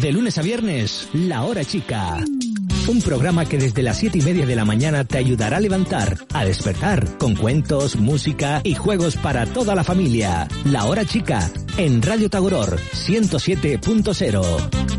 [0.00, 2.18] De lunes a viernes, La Hora Chica.
[2.88, 6.18] Un programa que desde las siete y media de la mañana te ayudará a levantar,
[6.32, 10.48] a despertar, con cuentos, música y juegos para toda la familia.
[10.64, 14.93] La Hora Chica, en Radio Tagoror 107.0.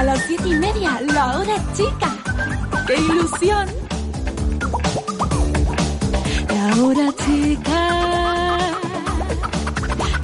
[0.00, 2.08] a las siete y media, la hora chica.
[2.86, 3.68] ¡Qué ilusión!
[6.48, 7.80] La hora chica.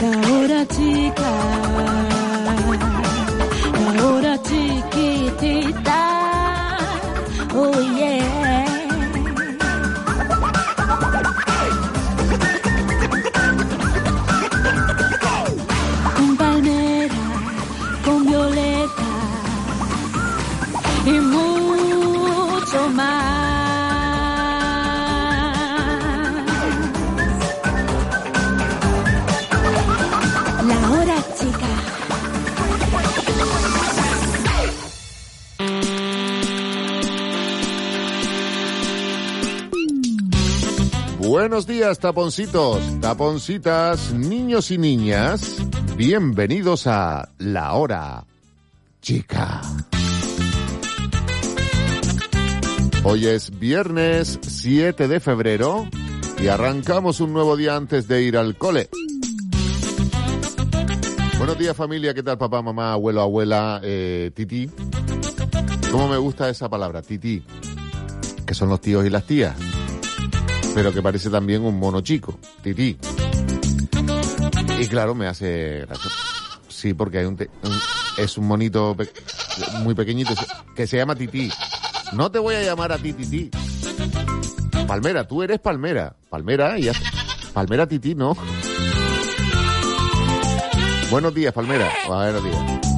[0.00, 2.15] La hora chica.
[41.48, 45.58] Buenos días, taponcitos, taponcitas, niños y niñas.
[45.96, 48.24] Bienvenidos a La Hora
[49.00, 49.60] Chica.
[53.04, 55.86] Hoy es viernes 7 de febrero
[56.42, 58.88] y arrancamos un nuevo día antes de ir al cole.
[61.38, 64.68] Buenos días familia, ¿qué tal papá, mamá, abuelo, abuela, eh, titi?
[65.92, 67.44] ¿Cómo me gusta esa palabra, titi?
[68.44, 69.75] Que son los tíos y las tías
[70.76, 72.98] pero que parece también un mono chico, tití.
[74.78, 75.86] Y claro, me hace.
[76.68, 77.48] Sí, porque hay un, te-
[78.18, 79.10] es un monito pe-
[79.82, 80.34] muy pequeñito
[80.74, 81.50] que se llama tití.
[82.12, 83.50] No te voy a llamar a ti tití.
[84.86, 86.14] Palmera, tú eres Palmera.
[86.28, 86.90] Palmera y.
[87.54, 88.36] Palmera tití, ¿no?
[91.10, 91.90] Buenos días, Palmera.
[92.06, 92.95] Buenos días.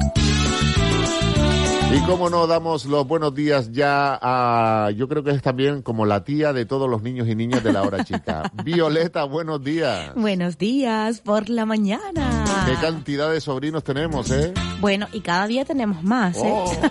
[1.91, 6.05] Y cómo no damos los buenos días ya a, yo creo que es también como
[6.05, 8.51] la tía de todos los niños y niñas de la hora chica.
[8.63, 10.13] Violeta, buenos días.
[10.15, 12.45] Buenos días por la mañana.
[12.67, 14.53] Qué cantidad de sobrinos tenemos, ¿eh?
[14.79, 16.41] Bueno, y cada día tenemos más, ¿eh?
[16.45, 16.71] Oh.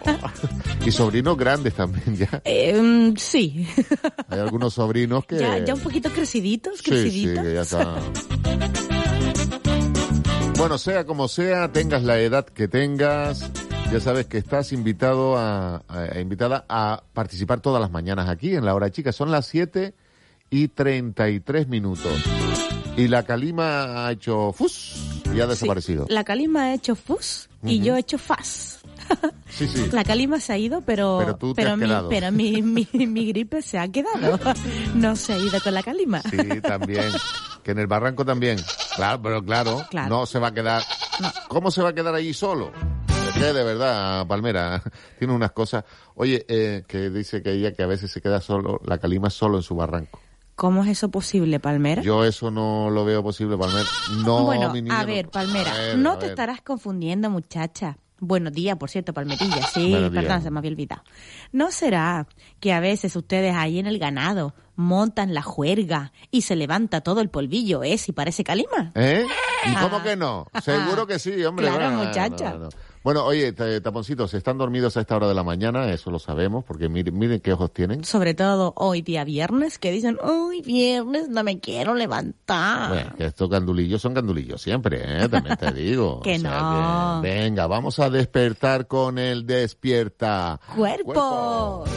[0.85, 2.41] Y sobrinos grandes también ya.
[2.47, 3.69] Eh, sí.
[4.31, 5.39] Hay algunos sobrinos que...
[5.39, 7.45] ya, ya un poquito creciditos, Sí, sí, creciditos.
[7.45, 7.95] que ya está.
[10.57, 13.51] Bueno, sea como sea, tengas la edad que tengas,
[13.93, 18.65] ya sabes que estás invitado a, a- invitada a participar todas las mañanas aquí en
[18.65, 19.13] la hora chica.
[19.13, 19.95] Son las 7
[20.51, 22.13] y 33 minutos.
[22.97, 26.07] Y la calima ha hecho fus y ha desaparecido.
[26.09, 28.75] La calima ha hecho fus y yo he hecho fas.
[29.49, 29.89] Sí, sí.
[29.93, 31.55] La calima se ha ido, pero Pero tú mi,
[32.11, 34.39] pero mi, mi, mi gripe se ha quedado.
[34.95, 36.21] No se ha ido con la calima.
[36.21, 37.11] Sí, también.
[37.63, 38.59] Que en el barranco también.
[38.97, 40.09] Claro, pero claro, Claro.
[40.11, 40.83] no se va a quedar.
[41.49, 42.71] ¿Cómo se va a quedar allí solo?
[43.39, 44.83] Que de verdad, Palmera,
[45.19, 45.85] tiene unas cosas.
[46.15, 49.57] Oye, eh, que dice que ella que a veces se queda solo, la calima solo
[49.59, 50.21] en su barranco.
[50.55, 52.03] ¿Cómo es eso posible, Palmera?
[52.03, 53.87] Yo eso no lo veo posible, Palmera.
[54.25, 55.07] No, bueno, mi niña, a no.
[55.07, 56.31] ver, Palmera, A ver, no a te ver.
[56.31, 57.97] estarás confundiendo, muchacha.
[58.21, 59.63] Buenos días, por cierto, Palmerilla.
[59.73, 60.25] Sí, Buenos días.
[60.25, 61.03] perdón, se me había olvidado.
[61.53, 62.27] ¿No será
[62.59, 67.21] que a veces ustedes ahí en el ganado montan la juerga y se levanta todo
[67.21, 67.97] el polvillo, eh?
[67.97, 68.91] Si parece calima.
[68.97, 69.25] ¿Eh?
[69.67, 70.03] ¿Y cómo Ah.
[70.03, 70.49] que no?
[70.65, 71.69] Seguro que sí, hombre.
[71.69, 72.51] Claro, Bueno, muchacha.
[72.55, 72.69] no, no, no.
[73.09, 76.91] Bueno, oye, taponcitos, están dormidos a esta hora de la mañana, eso lo sabemos, porque
[76.91, 78.05] miren, miren qué ojos tienen.
[78.05, 82.91] Sobre todo hoy día viernes, que dicen, uy, viernes, no me quiero levantar.
[82.91, 85.27] Bueno, que estos gandulillos son gandulillos siempre, ¿eh?
[85.27, 86.21] También te digo.
[86.23, 87.23] Que no.
[87.23, 90.61] que- venga, vamos a despertar con el despierta.
[90.77, 91.89] Cuerpos.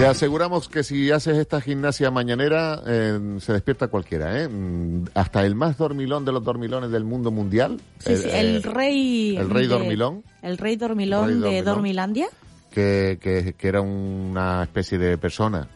[0.00, 4.48] Te aseguramos que si haces esta gimnasia mañanera, eh, se despierta cualquiera, ¿eh?
[4.48, 7.78] Mm, Hasta el más dormilón de los dormilones del mundo mundial.
[7.98, 9.36] Sí, sí, el eh, rey...
[9.36, 10.24] el rey de- dormilón.
[10.40, 11.64] El rey dormilón El rey de dormilón.
[11.74, 12.28] Dormilandia.
[12.70, 15.68] que, que, que era una especie de persona.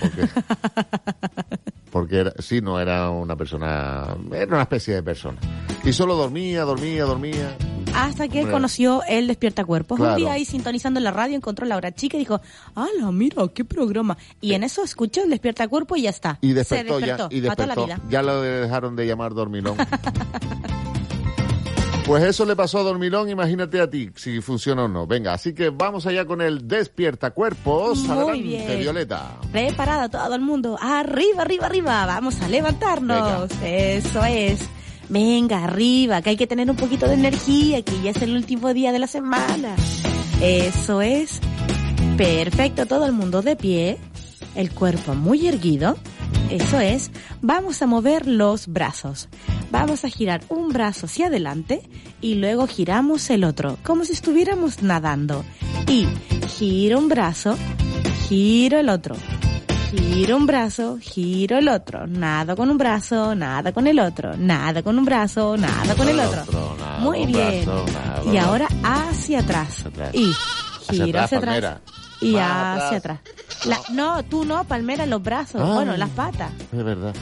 [0.00, 0.28] Porque,
[1.92, 5.38] porque era, sí, no era una persona, era una especie de persona.
[5.84, 7.54] Y solo dormía, dormía, dormía.
[7.94, 9.98] Hasta que conoció el Despierta Cuerpos.
[9.98, 10.12] Claro.
[10.14, 12.40] Un día ahí sintonizando en la radio encontró a la hora chica y dijo,
[12.74, 14.16] ¡Hala, mira, qué programa!
[14.40, 16.38] Y en eso escuchó el Despierta Cuerpo y ya está.
[16.40, 17.84] Y Se despertó, despertó ya, y toda la despertó.
[17.84, 18.00] vida.
[18.08, 19.76] Ya lo dejaron de llamar dormilón.
[22.06, 25.06] Pues eso le pasó a Dormilón, imagínate a ti si funciona o no.
[25.06, 28.00] Venga, así que vamos allá con el despierta cuerpos.
[28.00, 28.80] Muy Adelante, bien.
[28.80, 29.38] Violeta.
[29.52, 30.76] Preparado todo el mundo.
[30.80, 32.06] Arriba, arriba, arriba.
[32.06, 33.50] Vamos a levantarnos.
[33.62, 34.68] Eso es.
[35.08, 38.74] Venga, arriba, que hay que tener un poquito de energía, que ya es el último
[38.74, 39.76] día de la semana.
[40.40, 41.40] Eso es.
[42.16, 43.98] Perfecto, todo el mundo de pie.
[44.56, 45.96] El cuerpo muy erguido.
[46.50, 47.10] Eso es.
[47.40, 49.28] Vamos a mover los brazos.
[49.72, 51.82] Vamos a girar un brazo hacia adelante
[52.20, 55.46] y luego giramos el otro, como si estuviéramos nadando.
[55.88, 56.06] Y
[56.46, 57.56] giro un brazo,
[58.28, 59.16] giro el otro.
[59.90, 62.06] Giro un brazo, giro el otro.
[62.06, 64.36] Nada con un brazo, nada con el otro.
[64.36, 66.44] Nada con un brazo, nada con el otro.
[67.00, 67.64] Muy bien.
[68.30, 69.84] Y ahora hacia atrás.
[70.12, 70.32] Y
[70.90, 71.80] giro hacia atrás.
[72.22, 73.20] Y Más hacia atrás.
[73.64, 75.60] La- no, tú no, palmera los brazos.
[75.64, 75.74] Ay.
[75.74, 76.50] Bueno, las patas.
[76.72, 77.14] Es verdad.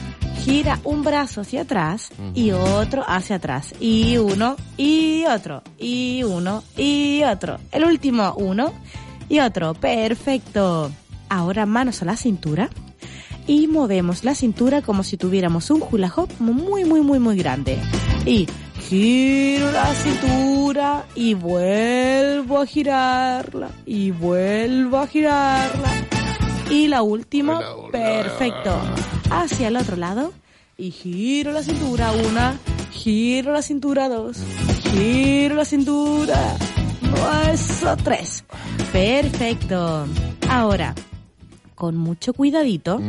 [0.43, 3.73] Gira un brazo hacia atrás y otro hacia atrás.
[3.79, 7.59] Y uno, y otro, y uno, y otro.
[7.71, 8.73] El último, uno
[9.29, 9.73] y otro.
[9.75, 10.91] Perfecto.
[11.29, 12.69] Ahora manos a la cintura
[13.47, 17.77] y movemos la cintura como si tuviéramos un hula hoop muy, muy, muy, muy grande.
[18.25, 18.47] Y
[18.87, 25.89] giro la cintura y vuelvo a girarla y vuelvo a girarla.
[26.69, 27.91] Y la última, Hola, hola.
[27.91, 28.77] perfecto.
[29.29, 30.33] Hacia el otro lado
[30.77, 32.57] y giro la cintura una,
[32.91, 34.37] giro la cintura dos,
[34.91, 36.55] giro la cintura,
[37.51, 38.43] eso tres.
[38.91, 40.05] Perfecto.
[40.49, 40.93] Ahora,
[41.75, 42.99] con mucho cuidadito,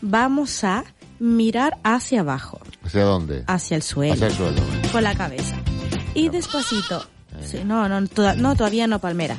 [0.00, 0.84] vamos a
[1.20, 3.44] mirar hacia abajo, ¿Hacia dónde?
[3.46, 4.62] hacia el suelo, Hacia el suelo.
[4.94, 5.56] Con la cabeza.
[6.14, 7.04] Y despacito,
[7.42, 9.36] sí, no, no, toda- no, todavía no, Palmera.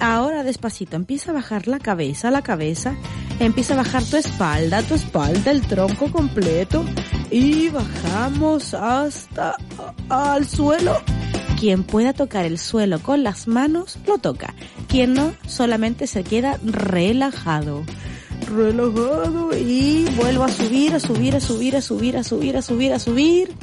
[0.00, 2.94] Ahora despacito, empieza a bajar la cabeza, la cabeza,
[3.40, 6.84] empieza a bajar tu espalda, tu espalda, el tronco completo
[7.30, 9.56] y bajamos hasta
[10.10, 11.00] al suelo.
[11.58, 14.52] Quien pueda tocar el suelo con las manos, lo toca.
[14.88, 17.82] Quien no, solamente se queda relajado.
[18.54, 22.92] Relajado y vuelvo a subir, a subir, a subir, a subir, a subir, a subir,
[22.92, 23.54] a subir.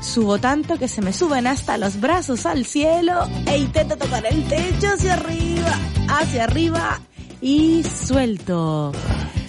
[0.00, 4.44] Subo tanto que se me suben hasta los brazos al cielo e intento tocar el
[4.44, 5.78] techo hacia arriba,
[6.08, 7.00] hacia arriba
[7.40, 8.92] y suelto.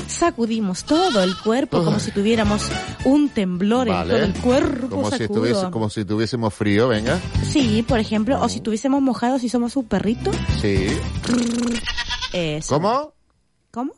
[0.08, 2.68] Sacudimos todo el cuerpo como si tuviéramos
[3.04, 4.90] un temblor en todo el cuerpo.
[4.90, 7.20] Como si, estuviese, como si tuviésemos frío, venga.
[7.44, 10.32] Sí, por ejemplo, o si tuviésemos mojados y somos un perrito.
[10.62, 10.88] Sí.
[12.34, 12.76] Eso.
[12.76, 13.14] ¿Cómo?
[13.72, 13.94] ¿Cómo?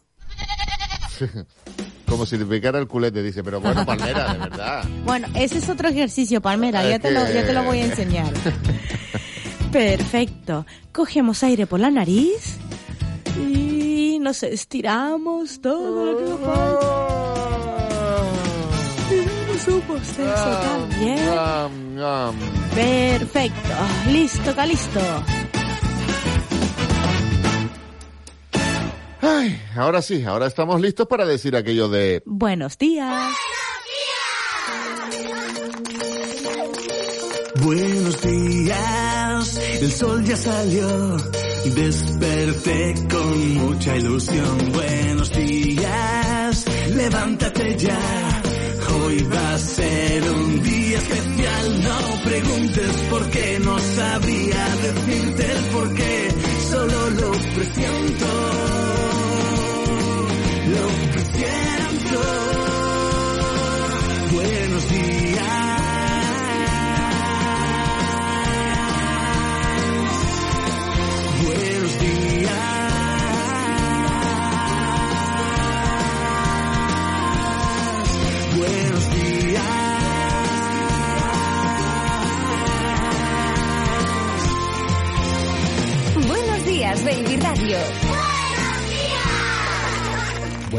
[2.10, 3.44] Como si te picara el culete, dice.
[3.44, 4.84] Pero bueno, Palmera, de verdad.
[5.06, 7.86] Bueno, ese es otro ejercicio, Palmera, Es ya te, lo, ya te lo voy a
[7.86, 8.32] enseñar.
[9.72, 10.66] Perfecto.
[10.92, 12.58] Cogemos aire por la nariz
[13.38, 17.10] y nos estiramos todo lo que nos falta.
[19.10, 21.30] Tiramos un bostezo también.
[21.30, 22.36] Am, am.
[22.76, 23.74] Perfecto.
[24.12, 25.00] Listo, listo.
[29.76, 32.22] Ahora sí, ahora estamos listos para decir aquello de...
[32.26, 33.34] Buenos días.
[37.62, 41.18] Buenos días, el sol ya salió,
[41.76, 44.72] desperté con mucha ilusión.
[44.72, 48.42] Buenos días, levántate ya,
[49.04, 51.84] hoy va a ser un día especial.
[51.84, 56.30] No preguntes por qué, no sabría decirte el por qué,
[56.70, 58.28] solo lo presiento,
[60.70, 62.22] lo presiento.
[64.32, 65.69] Buenos días.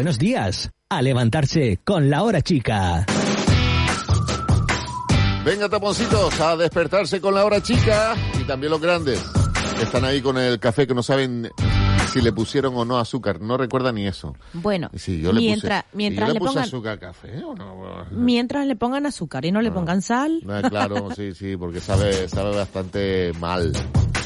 [0.01, 0.71] Buenos días.
[0.89, 3.05] A levantarse con la hora chica.
[5.45, 9.23] Venga, taponcitos, a despertarse con la hora chica y también los grandes.
[9.77, 11.51] que Están ahí con el café que no saben
[12.11, 13.43] si le pusieron o no azúcar.
[13.43, 14.35] No recuerda ni eso.
[14.55, 16.99] Bueno, Sí, yo le mientras, puse, mientras ¿y yo le le puse pongan, azúcar al
[16.99, 18.07] café o no?
[18.11, 22.27] mientras le pongan azúcar y no le pongan sal, No, claro, sí, sí, porque sabe,
[22.27, 23.71] sabe bastante mal.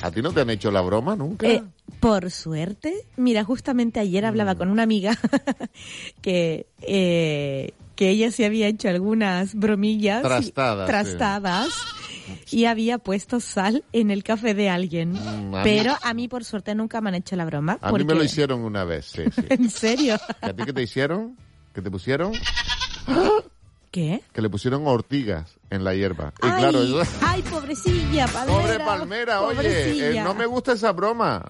[0.05, 1.47] ¿A ti no te han hecho la broma nunca?
[1.49, 1.63] Eh,
[2.01, 4.27] por suerte, mira, justamente ayer Mm.
[4.27, 5.17] hablaba con una amiga
[6.21, 10.91] que eh, que ella se había hecho algunas bromillas y- Trastadas, sí.
[10.91, 11.69] trastadas
[12.51, 15.13] y había puesto sal en el café de alguien.
[15.13, 17.79] Mm, a mí- Pero a mí por suerte nunca me han hecho la broma.
[17.81, 19.43] a mí me lo hicieron una vez, sí, sí.
[19.49, 20.17] ¿En serio?
[20.43, 21.37] ¿Y ¿A ti qué te hicieron?
[21.73, 22.33] ¿Qué te pusieron?
[23.91, 24.23] ¿Qué?
[24.33, 26.33] Que le pusieron ortigas en la hierba.
[26.43, 27.03] Y ay, claro, eso...
[27.23, 28.63] ay, pobrecilla, Palmera.
[28.63, 31.45] Pobre Palmera, oye, eh, no me gusta esa broma.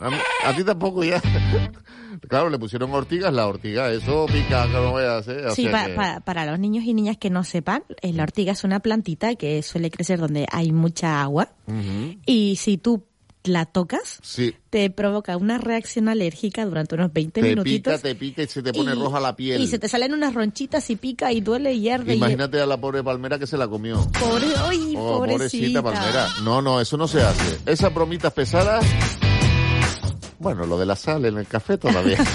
[0.45, 1.21] A, ti tampoco ya.
[2.29, 5.47] claro, le pusieron ortigas, la ortiga, eso pica, no voy a hacer.
[5.47, 8.13] o Sí, sea pa- que- pa- para los niños y niñas que no sepan, eh,
[8.13, 11.51] la ortiga es una plantita que suele crecer donde hay mucha agua.
[12.27, 13.05] Y si tú
[13.45, 17.93] la tocas, Sí, te provoca una reacción alérgica durante unos 20 te minutitos.
[17.95, 19.61] pica, te pica y se te pone y- roja la piel.
[19.61, 22.15] Y se te salen unas ronchitas y pica y duele y hierve.
[22.15, 23.97] y- Imagínate a la pobre Palmera que se la comió.
[24.19, 25.83] Pobre, ay, Oh, pobrecita.
[25.83, 26.29] pobrecita Palmera.
[26.43, 27.59] No, no, eso no se hace.
[27.67, 28.83] Esas bromitas pesadas.
[30.39, 32.19] Bueno, lo de la sal en el café todavía.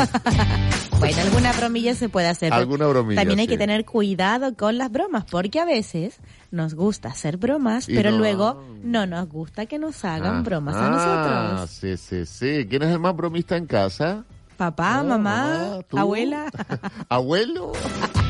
[0.99, 2.51] Bueno, alguna bromilla se puede hacer.
[2.51, 3.51] Alguna bromilla, También hay sí.
[3.51, 6.17] que tener cuidado con las bromas, porque a veces
[6.51, 10.41] nos gusta hacer bromas, Y pero no- luego no nos gusta que nos hagan Ah,
[10.41, 11.69] bromas a ah, nosotros.
[11.69, 12.67] sí, sí, sí.
[12.69, 14.25] ¿Quién es el más bromista en casa?
[14.57, 15.97] Papá, Ah, mamá, ¿tú?
[15.97, 16.51] abuela.
[17.07, 17.71] ¿Abuelo?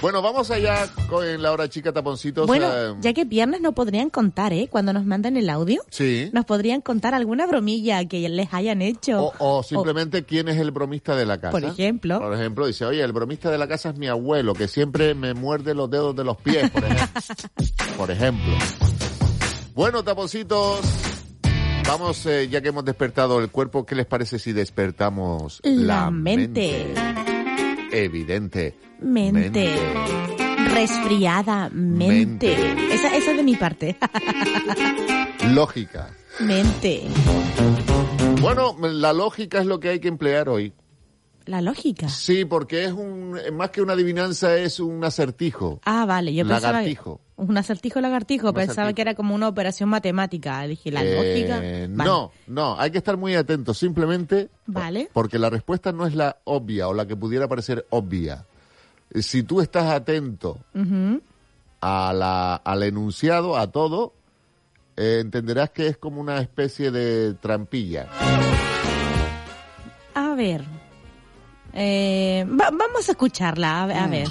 [0.00, 2.46] bueno, vamos allá con la hora chica taponcitos.
[2.46, 4.68] bueno, eh, ya que viernes no podrían contar, ¿eh?
[4.70, 6.30] Cuando nos mandan el audio, Sí.
[6.32, 9.32] nos podrían contar alguna bromilla que les hayan hecho.
[9.38, 11.50] O, o simplemente quién es el bromista de la casa.
[11.52, 12.18] Por ejemplo.
[12.20, 15.34] Por ejemplo, dice, oye, el bromista de la casa es mi abuelo, que siempre me
[15.34, 17.08] muerde los dedos de los pies, por ejemplo.
[17.96, 18.54] por ejemplo.
[19.74, 20.80] Bueno, taponcitos,
[21.86, 26.94] vamos, eh, ya que hemos despertado el cuerpo, ¿qué les parece si despertamos La mente.
[27.92, 28.74] Evidente.
[29.00, 29.74] Mente.
[30.74, 32.56] Resfriada, mente.
[32.56, 32.94] Mente.
[32.94, 33.96] Esa, esa es de mi parte.
[35.52, 36.10] Lógica.
[36.40, 37.04] mente.
[38.40, 40.72] Bueno, la lógica es lo que hay que emplear hoy.
[41.48, 42.08] La lógica.
[42.10, 45.80] Sí, porque es un, más que una adivinanza, es un acertijo.
[45.84, 46.72] Ah, vale, yo pensaba...
[46.74, 47.20] Lagartijo.
[47.36, 48.94] Un acertijo lagartijo, Un pensaba acertijo.
[48.96, 50.60] que era como una operación matemática.
[50.66, 51.56] Dije, la Eh, lógica.
[51.56, 51.88] Vale.
[51.88, 55.08] No, no, hay que estar muy atentos, simplemente Vale.
[55.12, 58.44] porque la respuesta no es la obvia o la que pudiera parecer obvia.
[59.14, 60.58] Eh, Si tú estás atento
[61.80, 64.12] a la, al enunciado, a todo,
[64.96, 68.08] eh, entenderás que es como una especie de trampilla.
[70.14, 70.64] A ver.
[71.80, 74.10] Eh, va- vamos a escucharla, a, ver- a Mm.
[74.10, 74.28] ver.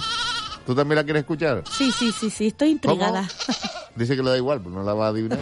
[0.66, 1.64] ¿Tú también la quieres escuchar?
[1.70, 3.26] Sí, sí, sí, sí, estoy intrigada.
[3.96, 5.38] Dice que le da igual, pues no la va a adivinar.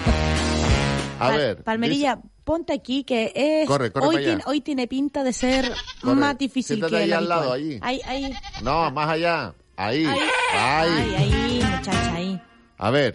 [1.19, 1.63] A Pal- ver.
[1.65, 3.67] Palmerilla, ponte aquí que es...
[3.67, 6.15] Corre, corre hoy, tiene, hoy tiene pinta de ser Corre.
[6.15, 7.79] más difícil Siéntate que ahí el al lado, allí.
[7.83, 8.33] Ahí, ahí.
[8.63, 9.53] No, más allá.
[9.77, 10.05] Ahí.
[10.07, 10.19] Ahí,
[10.55, 10.91] Ahí.
[11.17, 12.41] ahí, ahí, muchacha, ahí.
[12.79, 13.15] A ver,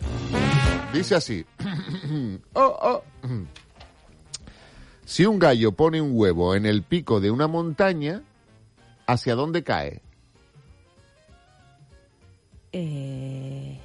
[0.93, 1.45] dice así.
[2.53, 3.03] Oh, oh.
[5.05, 8.21] Si un gallo pone un huevo en el pico de una montaña,
[9.07, 10.01] ¿hacia dónde cae?
[12.71, 13.79] Eh...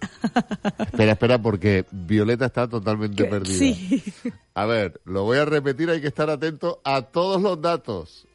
[0.78, 3.58] Espera, espera, porque Violeta está totalmente perdida.
[3.58, 4.02] Sí.
[4.54, 8.26] A ver, lo voy a repetir, hay que estar atento a todos los datos.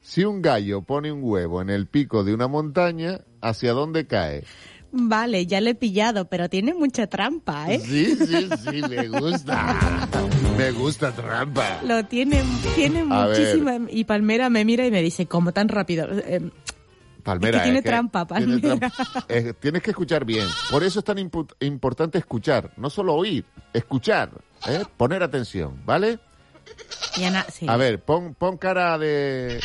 [0.00, 4.44] Si un gallo pone un huevo en el pico de una montaña, ¿hacia dónde cae?
[4.92, 7.78] Vale, ya le he pillado, pero tiene mucha trampa, ¿eh?
[7.80, 10.08] Sí, sí, sí, me gusta.
[10.58, 11.80] Me gusta trampa.
[11.84, 12.42] Lo tiene,
[12.74, 13.78] tiene A muchísima.
[13.88, 16.08] Y Palmera me mira y me dice, ¿cómo tan rápido?
[16.10, 16.50] Eh,
[17.22, 18.90] Palmera, Es que tiene es trampa, tiene Palmera.
[18.90, 19.24] trampa.
[19.28, 20.46] Eh, tienes que escuchar bien.
[20.70, 21.18] Por eso es tan
[21.60, 22.72] importante escuchar.
[22.76, 24.30] No solo oír, escuchar.
[24.66, 24.82] ¿eh?
[24.96, 26.18] Poner atención, ¿vale?
[27.16, 27.66] y Ana- sí.
[27.68, 29.60] A ver, pon, pon cara de...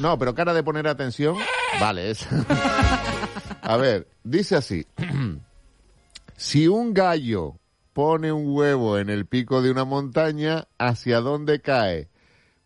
[0.00, 1.36] No, pero cara de poner atención.
[1.80, 2.26] Vale, es...
[3.62, 4.86] A ver, dice así.
[6.36, 7.56] si un gallo
[7.92, 12.08] pone un huevo en el pico de una montaña, ¿hacia dónde cae?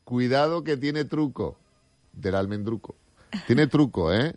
[0.04, 1.56] Cuidado que tiene truco.
[2.12, 2.94] Del almendruco.
[3.46, 4.34] Tiene truco, ¿eh?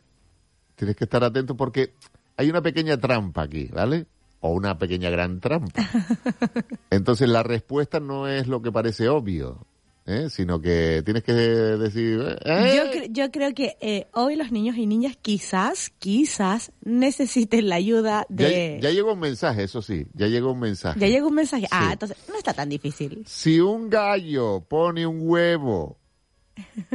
[0.75, 1.93] Tienes que estar atento porque
[2.37, 4.07] hay una pequeña trampa aquí, ¿vale?
[4.39, 5.87] O una pequeña gran trampa.
[6.89, 9.65] Entonces la respuesta no es lo que parece obvio,
[10.05, 10.27] ¿eh?
[10.29, 12.37] sino que tienes que decir...
[12.45, 12.73] ¿eh?
[12.75, 17.75] Yo, cre- yo creo que eh, hoy los niños y niñas quizás, quizás necesiten la
[17.75, 18.79] ayuda de...
[18.81, 20.99] ya llegó un mensaje, eso sí, ya llegó un mensaje.
[20.99, 21.67] Ya llegó un mensaje.
[21.71, 23.23] Ah, entonces no está tan difícil.
[23.27, 25.97] Si un gallo pone un huevo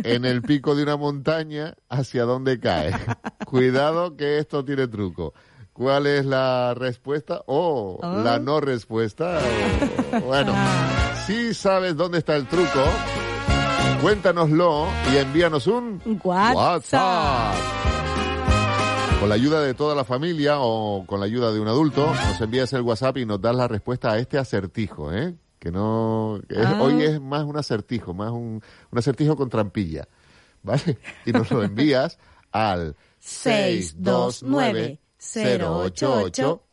[0.04, 2.92] en el pico de una montaña, ¿hacia dónde cae?
[3.44, 5.34] Cuidado que esto tiene truco.
[5.72, 7.42] ¿Cuál es la respuesta?
[7.46, 8.22] O Oh.
[8.22, 9.40] la no respuesta.
[10.12, 10.54] O- bueno,
[11.30, 12.82] si sabes dónde está el truco,
[14.02, 16.00] cuéntanoslo y envíanos un
[16.56, 17.54] WhatsApp.
[19.20, 22.40] Con la ayuda de toda la familia o con la ayuda de un adulto, nos
[22.40, 25.36] envías el WhatsApp y nos das la respuesta a este acertijo, ¿eh?
[25.60, 26.40] Que no...
[26.48, 26.82] es- Ah.
[26.82, 28.60] Hoy es más un acertijo, más un,
[28.90, 30.08] un acertijo con trampilla,
[30.64, 30.98] ¿vale?
[31.26, 32.18] Y nos lo envías
[32.50, 32.96] al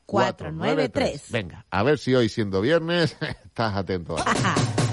[0.08, 1.22] 629-088-493.
[1.30, 4.18] Venga, a ver si hoy siendo viernes estás atento.
[4.18, 4.26] a-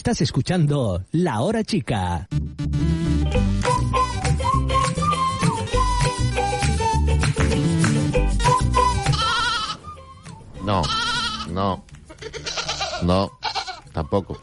[0.00, 2.26] Estás escuchando La Hora Chica.
[10.64, 10.80] No,
[11.50, 11.84] no,
[13.02, 13.30] no,
[13.92, 14.40] tampoco.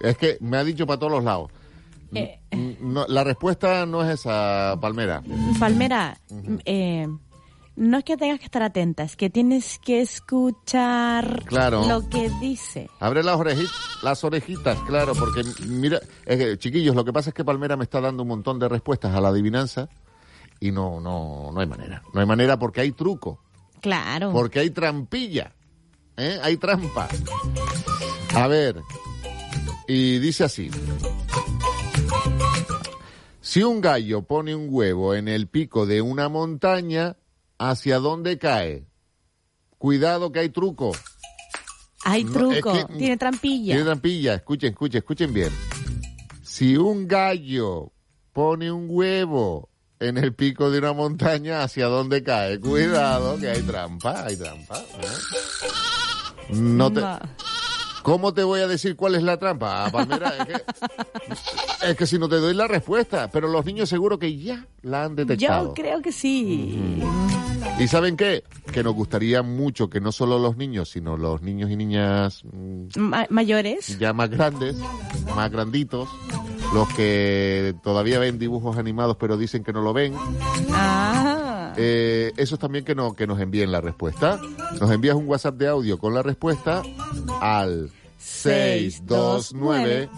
[0.00, 1.50] Es que me ha dicho para todos los lados.
[2.14, 2.40] Eh.
[2.80, 5.22] No, la respuesta no es esa, Palmera.
[5.60, 6.18] Palmera,
[6.64, 7.06] eh,
[7.78, 11.86] no es que tengas que estar atenta, es que tienes que escuchar Claro.
[11.86, 12.90] lo que dice.
[13.00, 16.00] Abre las orejitas, las orejitas, claro, porque mira,
[16.58, 19.20] chiquillos, lo que pasa es que Palmera me está dando un montón de respuestas a
[19.20, 19.88] la adivinanza
[20.60, 22.02] y no, no, no hay manera.
[22.12, 23.40] No hay manera porque hay truco,
[23.80, 24.32] Claro.
[24.32, 25.54] porque hay trampilla,
[26.16, 26.38] ¿eh?
[26.42, 27.08] hay trampa.
[28.34, 28.82] A ver,
[29.86, 30.70] y dice así.
[33.40, 37.16] Si un gallo pone un huevo en el pico de una montaña,
[37.58, 38.86] ¿hacia dónde cae?
[39.78, 40.92] Cuidado que hay truco.
[42.04, 43.74] Hay No, truco, es que- tiene trampilla.
[43.74, 45.50] Tiene trampilla, escuchen, escuchen, escuchen bien.
[46.42, 47.92] Si un gallo
[48.32, 49.68] pone un huevo
[50.00, 52.60] en el pico de una montaña, ¿hacia dónde cae?
[52.60, 54.78] Cuidado, que hay trampa, hay trampa.
[54.78, 56.48] ¿eh?
[56.50, 57.00] No te,
[58.02, 60.32] ¿Cómo te voy a decir cuál es la trampa, Ah, Palmera?
[60.38, 64.36] Es que, es que si no te doy la respuesta, pero los niños seguro que
[64.36, 65.68] ya la han detectado.
[65.68, 67.02] Yo creo que sí.
[67.78, 68.44] ¿Y saben qué?
[68.72, 72.86] Que nos gustaría mucho que no solo los niños, sino los niños y niñas mm,
[72.98, 73.98] Ma- mayores.
[73.98, 74.76] ya más grandes,
[75.36, 76.08] más granditos,
[76.74, 80.14] los que todavía ven dibujos animados pero dicen que no lo ven,
[80.72, 81.07] Ah.
[81.78, 84.40] Eh, esos también que, que nos envíen la respuesta.
[84.80, 86.82] Nos envías un WhatsApp de audio con la respuesta
[87.40, 90.08] al 629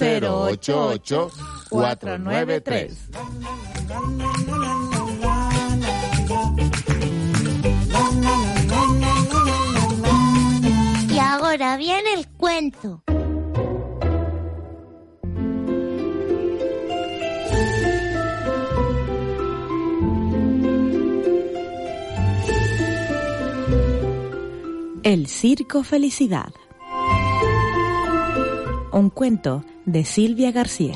[0.00, 1.30] 088
[1.68, 3.10] 493.
[11.10, 13.02] Y ahora viene el cuento.
[25.10, 26.52] El Circo Felicidad.
[28.92, 30.94] Un cuento de Silvia García.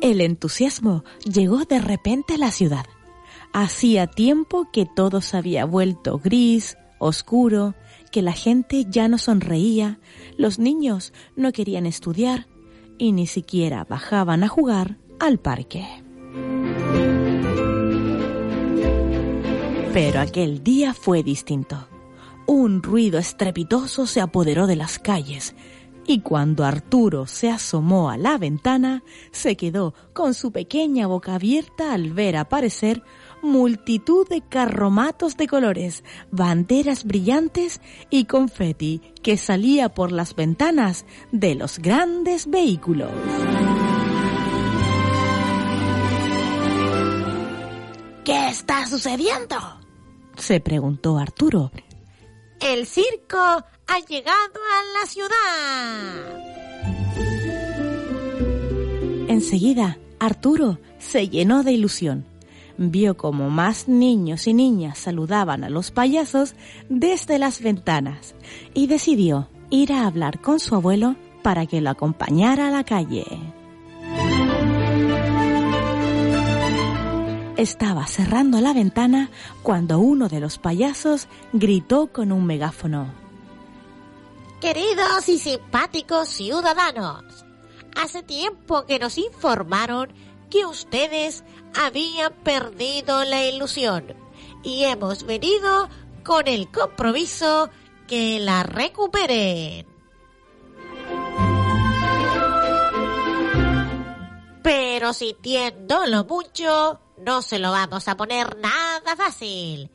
[0.00, 2.84] El entusiasmo llegó de repente a la ciudad.
[3.52, 7.76] Hacía tiempo que todo se había vuelto gris, oscuro,
[8.10, 10.00] que la gente ya no sonreía,
[10.36, 12.48] los niños no querían estudiar
[12.98, 15.99] y ni siquiera bajaban a jugar al parque.
[19.92, 21.88] Pero aquel día fue distinto.
[22.46, 25.54] Un ruido estrepitoso se apoderó de las calles
[26.06, 31.92] y cuando Arturo se asomó a la ventana, se quedó con su pequeña boca abierta
[31.92, 33.02] al ver aparecer
[33.42, 41.54] multitud de carromatos de colores, banderas brillantes y confeti que salía por las ventanas de
[41.54, 43.10] los grandes vehículos.
[48.24, 49.79] ¿Qué está sucediendo?
[50.40, 51.70] Se preguntó Arturo.
[52.60, 56.50] El circo ha llegado a la ciudad.
[59.28, 62.26] Enseguida, Arturo se llenó de ilusión.
[62.76, 66.54] Vio como más niños y niñas saludaban a los payasos
[66.88, 68.34] desde las ventanas
[68.74, 73.26] y decidió ir a hablar con su abuelo para que lo acompañara a la calle.
[77.60, 79.28] Estaba cerrando la ventana
[79.62, 83.12] cuando uno de los payasos gritó con un megáfono.
[84.62, 87.22] Queridos y simpáticos ciudadanos,
[87.94, 90.08] hace tiempo que nos informaron
[90.48, 91.44] que ustedes
[91.78, 94.14] habían perdido la ilusión
[94.62, 95.90] y hemos venido
[96.24, 97.68] con el compromiso
[98.08, 99.86] que la recuperen.
[104.62, 109.90] Pero sintiéndolo mucho, no se lo vamos a poner nada fácil.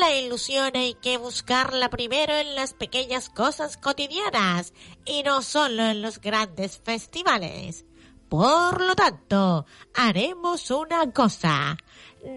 [0.00, 4.72] La ilusión hay que buscarla primero en las pequeñas cosas cotidianas
[5.04, 7.84] y no solo en los grandes festivales.
[8.28, 11.76] Por lo tanto, haremos una cosa.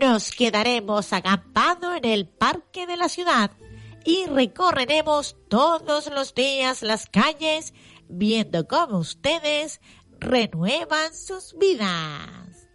[0.01, 3.51] Nos quedaremos acampado en el parque de la ciudad
[4.03, 7.73] y recorreremos todos los días las calles
[8.09, 9.79] viendo cómo ustedes
[10.19, 12.67] renuevan sus vidas.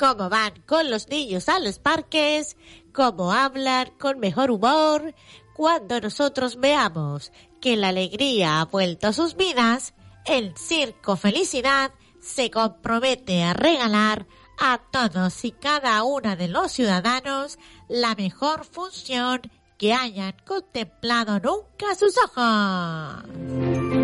[0.00, 2.56] Cómo van con los niños a los parques,
[2.94, 5.14] cómo hablan con mejor humor.
[5.54, 9.92] Cuando nosotros veamos que la alegría ha vuelto a sus vidas,
[10.24, 14.26] el Circo Felicidad se compromete a regalar
[14.58, 19.42] a todos y cada una de los ciudadanos la mejor función
[19.76, 23.99] que hayan contemplado nunca sus ojos.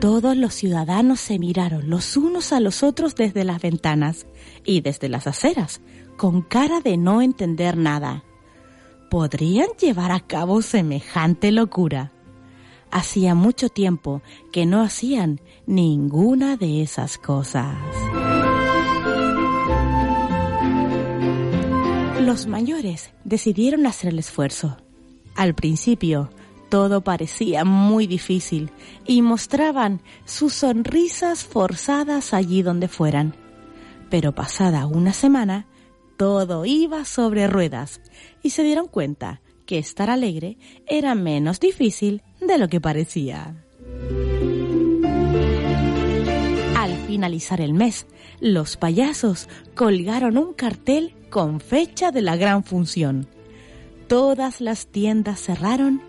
[0.00, 4.26] Todos los ciudadanos se miraron los unos a los otros desde las ventanas
[4.64, 5.80] y desde las aceras,
[6.16, 8.22] con cara de no entender nada.
[9.10, 12.12] ¿Podrían llevar a cabo semejante locura?
[12.92, 17.74] Hacía mucho tiempo que no hacían ninguna de esas cosas.
[22.20, 24.76] Los mayores decidieron hacer el esfuerzo.
[25.34, 26.30] Al principio,
[26.68, 28.70] todo parecía muy difícil
[29.06, 33.34] y mostraban sus sonrisas forzadas allí donde fueran.
[34.10, 35.66] Pero pasada una semana,
[36.16, 38.00] todo iba sobre ruedas
[38.42, 43.54] y se dieron cuenta que estar alegre era menos difícil de lo que parecía.
[46.76, 48.06] Al finalizar el mes,
[48.40, 53.28] los payasos colgaron un cartel con fecha de la gran función.
[54.08, 56.00] Todas las tiendas cerraron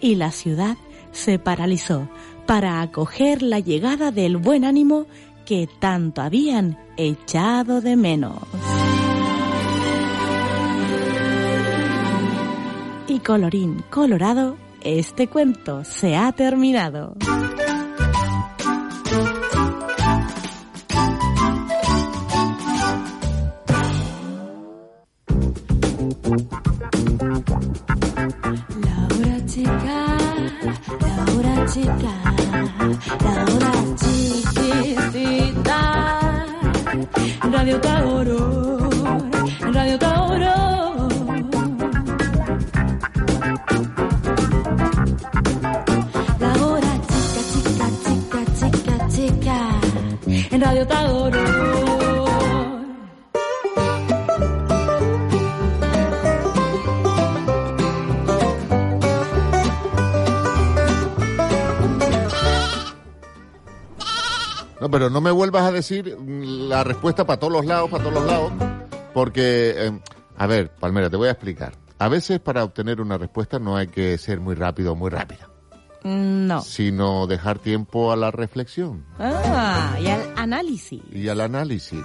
[0.00, 0.76] y la ciudad
[1.12, 2.08] se paralizó
[2.46, 5.06] para acoger la llegada del buen ánimo
[5.44, 8.38] que tanto habían echado de menos.
[13.06, 17.14] Y colorín colorado, este cuento se ha terminado.
[65.78, 68.52] Decir mm, la respuesta para todos los lados, para todos los lados,
[69.14, 70.00] porque, eh,
[70.36, 71.72] a ver, Palmera, te voy a explicar.
[71.98, 75.48] A veces para obtener una respuesta no hay que ser muy rápido o muy rápida,
[76.04, 76.60] No.
[76.62, 81.02] sino dejar tiempo a la reflexión Ah, y al análisis.
[81.12, 82.02] y al análisis.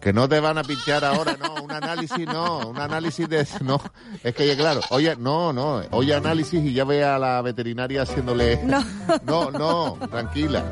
[0.00, 3.44] Que no te van a pinchar ahora, no, un análisis no, un análisis de...
[3.64, 3.80] No,
[4.22, 8.60] es que claro, oye, no, no, oye análisis y ya ve a la veterinaria haciéndole...
[8.64, 8.84] No.
[9.24, 10.64] No, no, tranquila.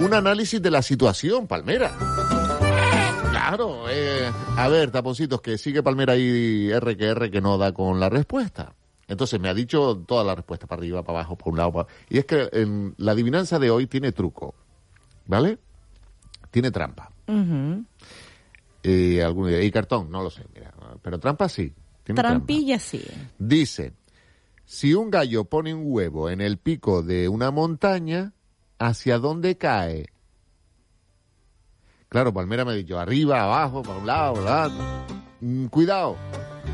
[0.00, 1.92] Un análisis de la situación, Palmera.
[3.30, 7.72] Claro, eh, a ver, taponcitos, que sigue Palmera ahí R que R que no da
[7.72, 8.74] con la respuesta.
[9.08, 11.88] Entonces me ha dicho toda la respuesta, para arriba, para abajo, por un lado, para...
[12.08, 14.54] Y es que en la adivinanza de hoy tiene truco,
[15.26, 15.58] ¿vale?
[16.50, 17.10] Tiene trampa.
[17.26, 17.84] Ujú.
[18.82, 20.72] Y, algún, y cartón, no lo sé, mira.
[21.02, 21.72] Pero trampa sí.
[22.04, 22.36] Tiene trampa.
[22.36, 23.04] Trampilla sí.
[23.38, 23.92] Dice,
[24.64, 28.32] si un gallo pone un huevo en el pico de una montaña,
[28.80, 30.06] ¿hacia dónde cae?
[32.08, 34.70] Claro, Palmera me ha dicho, arriba, abajo, para un lado, ¿verdad?
[35.40, 36.16] Mm, cuidado,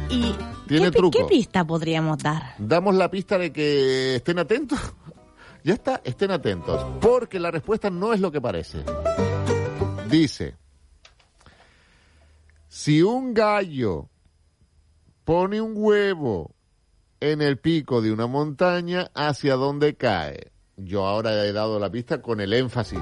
[0.09, 0.35] ¿Y
[0.67, 1.19] Tiene qué, truco.
[1.19, 2.55] qué pista podríamos dar?
[2.59, 4.79] damos la pista de que estén atentos.
[5.65, 8.83] ya está, estén atentos, porque la respuesta no es lo que parece.
[10.09, 10.57] Dice,
[12.69, 14.09] si un gallo
[15.25, 16.55] pone un huevo
[17.21, 20.53] en el pico de una montaña, ¿hacia dónde cae?
[20.79, 23.01] yo ahora he dado la pista con el énfasis.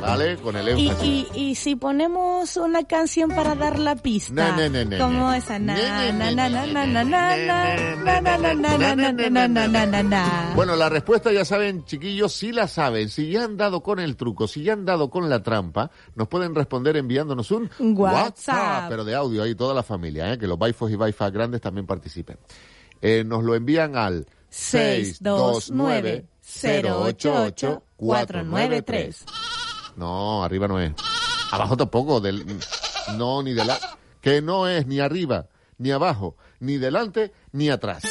[0.00, 0.36] ¿Vale?
[0.38, 1.02] Con el énfasis.
[1.02, 4.56] ¿Y, y, y si ponemos una canción para dar la pista.
[4.98, 5.60] Como esa.
[5.60, 5.76] na,
[10.02, 10.52] na.
[10.56, 13.08] Bueno, la respuesta ya saben, chiquillos, si la saben.
[13.08, 16.26] Si ya han dado con el truco, si ya han dado con la trampa, nos
[16.26, 18.88] pueden responder enviándonos un WhatsApp.
[18.88, 20.38] Pero de audio, ahí toda la familia, ¿eh?
[20.38, 22.38] que los baifos y baifas grandes también participen.
[23.00, 29.24] Eh, nos lo envían al 629 088 493.
[29.96, 30.92] No, arriba no es.
[31.50, 32.44] Abajo tampoco, del,
[33.16, 33.78] no, ni de la,
[34.20, 38.02] que no es ni arriba, ni abajo, ni delante, ni atrás.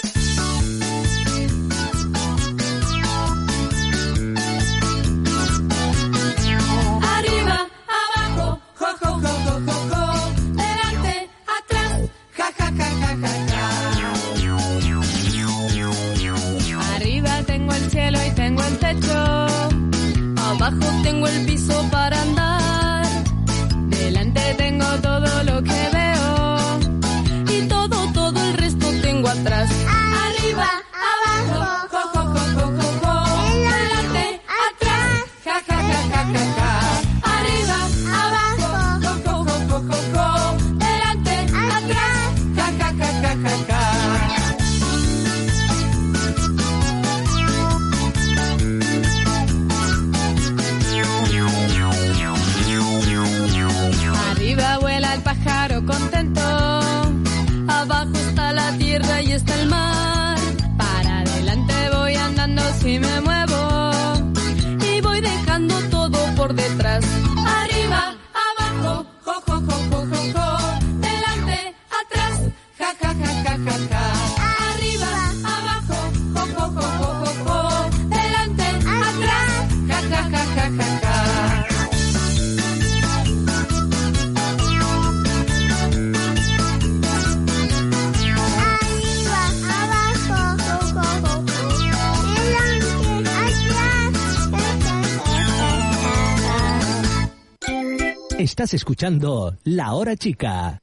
[98.62, 100.80] Estás escuchando La Hora Chica.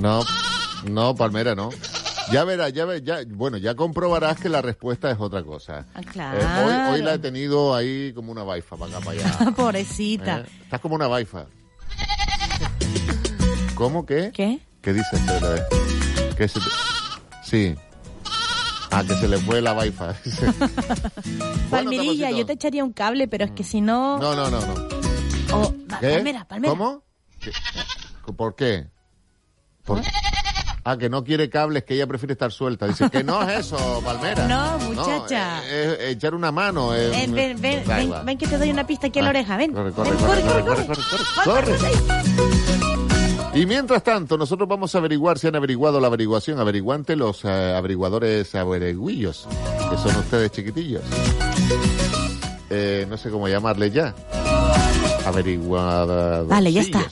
[0.00, 0.22] No,
[0.88, 1.70] no, Palmera, no.
[2.32, 5.86] Ya verás, ya ve- ya, bueno, ya comprobarás que la respuesta es otra cosa.
[5.94, 6.00] Ah,
[6.34, 9.50] Eh, hoy, hoy la he tenido ahí como una baifa, para acá, para allá.
[9.56, 10.38] Pobrecita.
[10.40, 10.46] ¿Eh?
[10.64, 11.46] Estás como una baifa.
[13.74, 14.30] ¿Cómo que?
[14.32, 14.60] ¿Qué?
[14.82, 15.54] ¿Qué dices, Pedro?
[16.36, 16.66] Que se te-
[17.44, 17.74] Sí.
[18.90, 19.72] Ah, que se le fue la.
[19.74, 19.94] Bueno,
[21.70, 24.18] Palmerilla, yo te echaría un cable, pero es que si no...
[24.18, 24.74] No, no, no, no.
[25.52, 26.10] Oh, ¿Qué?
[26.14, 26.70] Palmera, Palmera.
[26.72, 27.02] ¿Cómo?
[27.40, 27.50] ¿Qué?
[28.36, 28.88] ¿Por qué?
[29.84, 30.00] ¿Por-
[30.88, 32.86] Ah, que no quiere cables, que ella prefiere estar suelta.
[32.86, 34.46] Dice que no es eso, Palmera.
[34.48, 35.64] No, muchacha.
[35.66, 36.94] es- es echar una mano.
[36.94, 37.60] es- Ven, ven,
[38.24, 39.72] ven, que te doy una pista aquí en la Ah, oreja, ven.
[39.72, 41.76] corre, corre, Ven, corre, corre, corre, corre, corre,
[43.56, 47.48] Y mientras tanto, nosotros vamos a averiguar si han averiguado la averiguación averiguante los eh,
[47.74, 49.48] averiguadores averiguillos,
[49.90, 51.02] que son ustedes chiquitillos.
[52.68, 54.14] Eh, no sé cómo llamarle ya.
[55.24, 56.48] Averiguadores.
[56.48, 57.06] Vale, ya está.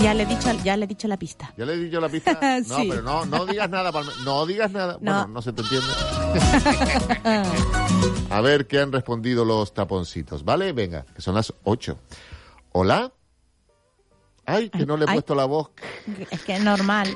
[0.00, 1.52] Ya le he dicho, ya le he dicho la pista.
[1.56, 2.38] ¿Ya le he dicho la pista?
[2.68, 2.86] No, Sí.
[2.88, 4.92] pero no, no digas nada, Palme- no digas nada.
[5.00, 5.12] No.
[5.12, 5.88] Bueno, no se te entiende.
[8.30, 10.72] A ver qué han respondido los taponcitos, ¿vale?
[10.72, 11.98] Venga, que son las 8.
[12.72, 13.12] ¿Hola?
[14.50, 15.14] Ay, que no le he Ay.
[15.14, 15.70] puesto la voz.
[16.30, 17.08] Es que es normal.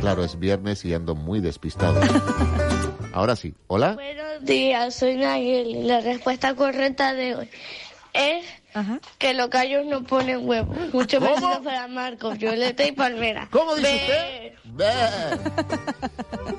[0.00, 2.00] Claro, es viernes y ando muy despistado.
[3.12, 3.54] Ahora sí.
[3.66, 3.94] ¿Hola?
[3.94, 5.78] Buenos días, soy Nayeli.
[5.78, 7.48] y La respuesta correcta de hoy
[8.12, 9.00] es Ajá.
[9.18, 10.76] que los gallos no ponen huevos.
[10.92, 11.34] Muchos ¿Cómo?
[11.34, 13.48] besitos para Marcos, Violeta y Palmera.
[13.50, 14.52] ¿Cómo dice usted?
[14.74, 14.86] Ve.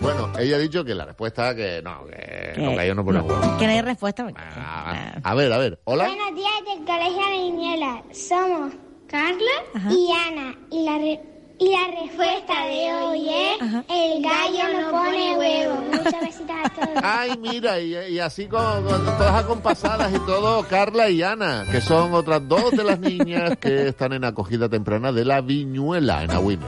[0.02, 3.58] Bueno, ella ha dicho que la respuesta que no, que los gallos no ponen huevos.
[3.58, 4.28] Que no hay respuesta.
[4.36, 5.80] Ah, A ver, a ver.
[5.86, 6.08] ¿Hola?
[6.08, 8.04] Buenos días del Colegio Viñuela.
[8.14, 8.74] Somos
[9.10, 10.56] Carla y Ana.
[10.72, 11.22] Y la, re-
[11.60, 13.84] y la respuesta de hoy es: Ajá.
[13.90, 15.76] el gallo no pone huevo.
[15.92, 16.90] Muchas besitos a todos.
[17.04, 21.82] Ay, mira, y, y así con, con todas acompasadas y todo, Carla y Ana, que
[21.82, 26.32] son otras dos de las niñas que están en acogida temprana de la Viñuela en
[26.32, 26.68] Agüimes.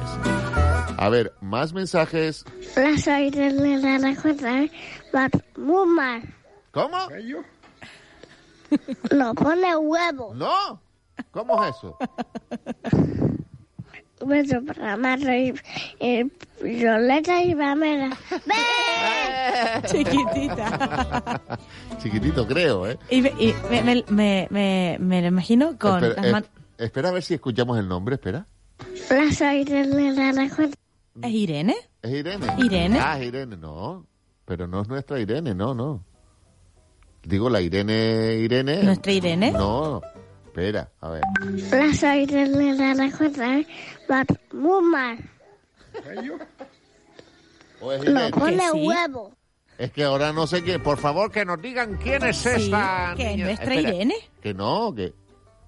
[0.97, 2.45] A ver, más mensajes.
[2.77, 4.65] Hola, soy de la respuesta
[5.57, 6.21] muy mal.
[6.71, 6.97] ¿Cómo?
[9.11, 10.33] No pone huevo.
[10.35, 10.79] No.
[11.31, 11.97] ¿Cómo es eso?
[14.25, 15.17] Beso para
[15.99, 16.25] eh,
[16.61, 18.15] Violeta y Pamela.
[19.85, 21.41] Chiquitita.
[21.97, 22.97] Chiquitito, creo, ¿eh?
[23.09, 26.45] Y, me, y me, me, me, me- me lo imagino con espera, las man-
[26.77, 28.45] es- espera a ver si escuchamos el nombre, espera.
[29.09, 30.75] Hola, soy de la respuesta.
[31.23, 31.75] ¿Es Irene?
[32.03, 32.45] ¿Es Irene?
[32.59, 32.99] ¿Irene?
[33.01, 34.05] Ah, es Irene, no.
[34.45, 36.03] Pero no es nuestra Irene, no, no.
[37.23, 38.83] Digo, la Irene, Irene.
[38.83, 39.51] ¿Nuestra Irene?
[39.51, 40.01] No,
[40.51, 41.21] espera, a ver.
[41.71, 43.61] Hola, soy de la respuesta
[44.53, 45.17] muy mal.
[47.79, 48.31] ¿O es No Irene?
[48.31, 48.87] pone sí?
[48.87, 49.33] huevo.
[49.77, 50.77] Es que ahora no sé qué.
[50.77, 53.13] Por favor, que nos digan quién es Sí, esta.
[53.15, 53.45] que es niña.
[53.45, 54.15] nuestra Espera, Irene.
[54.41, 55.13] Que no, que.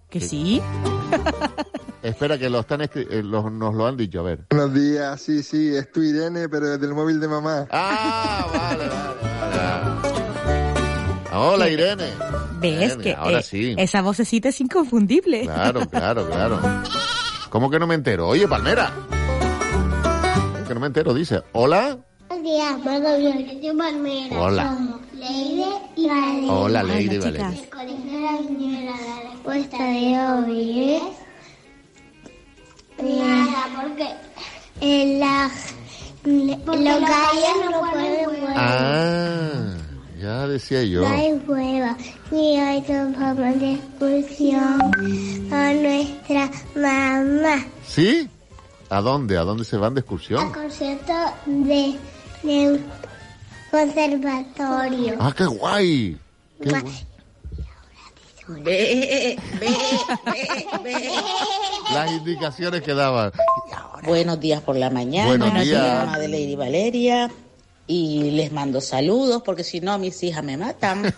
[0.09, 0.27] Que Sí.
[0.29, 0.61] sí.
[2.03, 4.45] Espera, que lo están escri- eh, lo- nos lo han dicho, a ver.
[4.51, 7.65] Buenos días, sí, sí, es tu Irene, pero desde el móvil de mamá.
[7.71, 9.42] Ah, vale, vale, vale.
[11.45, 12.05] Hola, Irene.
[12.59, 13.75] ¿Ves Irene, que Ahora eh, sí.
[13.77, 15.41] esa vocecita es inconfundible?
[15.41, 16.59] Claro, claro, claro.
[17.49, 18.29] ¿Cómo que no me entero?
[18.29, 18.93] Oye, Palmera.
[20.53, 21.13] ¿Cómo que no me entero?
[21.13, 21.97] Dice, hola.
[22.29, 22.77] Buenos días,
[23.61, 24.41] y Palmera.
[24.41, 24.73] Hola.
[24.73, 26.51] Somos Leide y Valeria.
[26.51, 27.31] Hola, Lady Hola, Valeria.
[27.31, 27.59] chicas.
[27.63, 28.19] El colegio
[28.69, 31.03] de la respuesta de hoy es...
[33.03, 34.07] Nada, porque...
[34.81, 35.51] En la...
[36.23, 38.53] los gallos no ponen huevos.
[38.55, 39.72] Ah,
[40.23, 41.01] ya decía yo.
[41.01, 41.97] No hay hueva,
[42.31, 44.79] ni hay forma de excursión
[45.51, 47.65] a nuestra mamá.
[47.85, 48.29] ¿Sí?
[48.89, 49.37] ¿A dónde?
[49.37, 50.51] ¿A dónde se van de Al excursión?
[50.53, 51.13] concierto
[51.45, 51.95] de,
[52.43, 52.79] de
[53.69, 55.15] conservatorio.
[55.19, 56.17] Ah, qué guay.
[56.61, 56.83] Qué Guay.
[58.63, 59.67] ve, ve,
[60.83, 61.11] ve.
[61.93, 63.31] Las indicaciones que daban.
[64.03, 65.27] Buenos días por la mañana.
[65.29, 66.05] Buenos días.
[66.05, 67.29] mamá de Lady Valeria.
[67.85, 71.03] Y les mando saludos porque si no mis hijas me matan.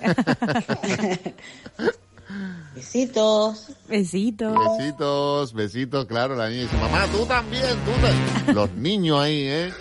[2.73, 3.71] Besitos.
[3.87, 4.57] Besitos.
[4.77, 8.55] Besitos, besitos, claro, la niña dice, mamá, tú también, tú también.
[8.55, 9.73] Los niños ahí, ¿eh?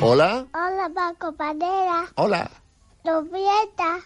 [0.00, 2.06] Hola, Hola, Paco Panera.
[2.14, 2.50] hola,
[3.04, 3.98] Los Vieta.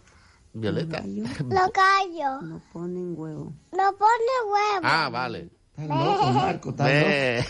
[0.53, 1.03] Violeta.
[1.05, 2.43] Los gallos.
[2.43, 3.53] No ponen huevo.
[3.73, 4.81] No pone huevo.
[4.83, 5.51] Ah, vale.
[5.77, 7.01] Estás loco, Marco, estás loco.
[7.11, 7.45] Eh,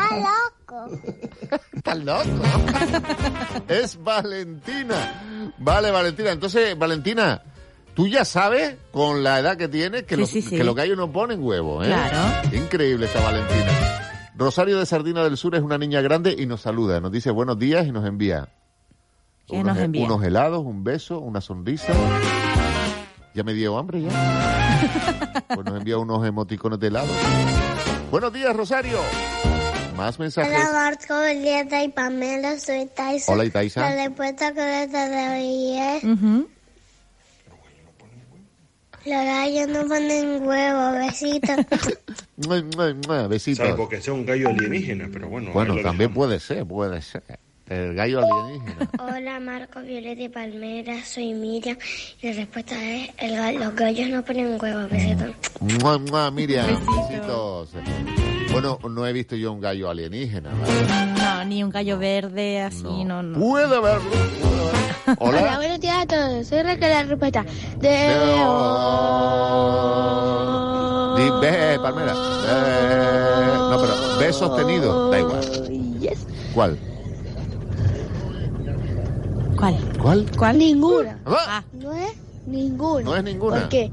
[0.00, 0.98] Está loco.
[1.74, 2.30] Estás loco.
[3.68, 5.52] Es Valentina.
[5.58, 6.30] Vale, Valentina.
[6.32, 7.42] Entonces, Valentina,
[7.94, 10.56] tú ya sabes, con la edad que tienes, que, Sí, los, sí, sí.
[10.56, 11.88] que los gallos no ponen huevos, ¿eh?
[11.88, 12.56] Claro.
[12.56, 13.70] Increíble esta Valentina.
[14.36, 16.98] Rosario de Sardina del Sur es una niña grande y nos saluda.
[17.00, 18.48] Nos dice buenos días y nos envía.
[19.46, 20.06] ¿Qué unos, nos envía?
[20.06, 21.92] unos helados, un beso, una sonrisa.
[23.34, 25.44] Ya me dio hambre ya.
[25.48, 27.12] pues nos envía unos emoticones de helado.
[28.10, 28.98] Buenos días, Rosario.
[29.96, 30.52] Más mensajes.
[30.52, 32.58] Hola, Marco, Julieta y Pamela.
[32.58, 33.32] Soy Taisa.
[33.32, 33.80] Hola, Itaiza.
[33.80, 36.04] La respuesta correcta de hoy es...
[36.04, 36.48] Ujú.
[39.06, 40.92] Los gallos no ponen huevo.
[40.92, 41.56] Besitos.
[43.28, 43.66] Besitos.
[43.66, 45.52] Salvo que sea un gallo alienígena, pero bueno.
[45.52, 46.14] Bueno, también dejamos.
[46.14, 47.22] puede ser, puede ser.
[47.70, 48.90] El gallo alienígena.
[48.98, 51.04] Hola, Marco, Violeta y Palmera.
[51.04, 51.78] Soy Miriam.
[52.20, 53.10] Y la respuesta es...
[53.18, 54.88] El ga- los gallos no ponen huevo.
[54.90, 55.28] Besitos.
[55.80, 57.72] Mua, mua, Miriam, Besitos.
[57.72, 58.52] besitos.
[58.52, 60.50] Bueno, no he visto yo un gallo alienígena.
[60.50, 61.12] ¿vale?
[61.16, 63.38] No, ni un gallo verde así, no, no.
[63.38, 64.10] Puede haberlo.
[64.10, 65.14] puede haberlo.
[65.20, 65.56] Hola.
[65.56, 66.46] buenos días a todos.
[66.48, 67.44] Soy Raquel, la respuesta
[67.78, 67.98] de
[71.16, 72.12] Di be, Palmera.
[72.48, 75.10] Eh, no, pero B sostenido.
[75.10, 75.40] Da igual.
[76.00, 76.26] Yes.
[76.52, 76.76] ¿Cuál?
[79.60, 79.76] ¿Cuál?
[80.00, 80.26] ¿Cuál?
[80.36, 80.58] ¿Cuál?
[80.58, 81.18] Ninguna.
[81.26, 82.12] Ah, No es
[82.46, 83.04] ninguna.
[83.04, 83.60] No es ninguna.
[83.60, 83.90] Porque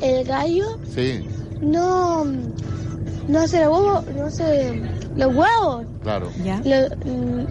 [0.00, 1.26] el gallo Sí,
[1.60, 4.82] no, no hace los huevos, no hace
[5.16, 5.86] los huevos.
[6.02, 6.30] claro.
[6.44, 6.60] ¿Ya?
[6.64, 7.46] Lo, mm,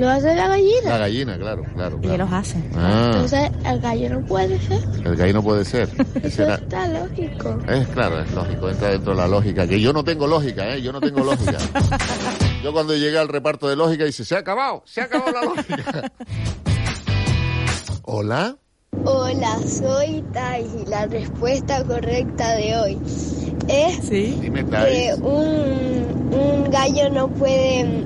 [0.00, 0.98] lo hace la La gallina.
[0.98, 1.96] gallina, claro, claro.
[1.98, 2.24] Y claro.
[2.24, 2.62] los hace.
[2.76, 4.80] Ah, Entonces el gallo no puede ser.
[5.04, 5.88] el gallo no puede ser.
[6.16, 7.56] Ese Eso era- está lógico.
[7.68, 9.66] Es claro, es lógico, entra dentro de la lógica.
[9.66, 10.82] Que yo no tengo lógica, ¿eh?
[10.82, 11.56] Yo no tengo lógica.
[12.64, 15.42] Yo cuando llegué al reparto de lógica dice, se ha acabado, se ha acabado la
[15.42, 16.12] lógica.
[18.08, 18.56] Hola.
[19.04, 22.98] Hola, soy Tai y la respuesta correcta de hoy
[23.68, 24.38] es ¿Sí?
[24.40, 28.04] Dime, que un, un gallo no puede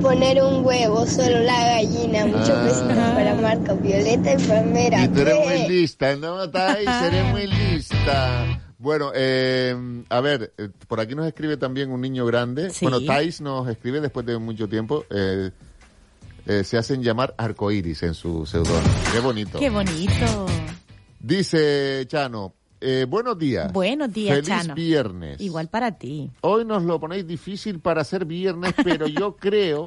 [0.00, 2.24] poner un huevo, solo la gallina.
[2.26, 2.62] Muchos Ah.
[2.64, 5.04] besitos para Marco, Violeta y Palmera.
[5.04, 5.44] Y tú eres ¡Ve!
[5.58, 6.88] muy lista, ¿no, Thais?
[7.06, 8.60] Eres muy lista.
[8.78, 9.76] Bueno, eh,
[10.08, 12.70] a ver, eh, por aquí nos escribe también un niño grande.
[12.70, 12.84] Sí.
[12.86, 15.04] Bueno, Thais nos escribe después de mucho tiempo.
[15.10, 15.50] eh,
[16.46, 18.94] eh, se hacen llamar arcoiris en su seudónimo.
[19.12, 19.58] Qué bonito.
[19.58, 20.46] Qué bonito.
[21.20, 23.72] Dice Chano, eh, buenos días.
[23.72, 24.74] Buenos días, Feliz Chano.
[24.74, 25.40] viernes.
[25.40, 26.30] Igual para ti.
[26.42, 29.86] Hoy nos lo ponéis difícil para ser viernes, pero yo creo,